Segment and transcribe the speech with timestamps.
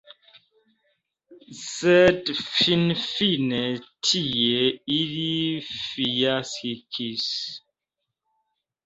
[1.57, 3.59] Sed finfine
[4.07, 5.29] tie ili
[5.75, 7.29] fiaskis.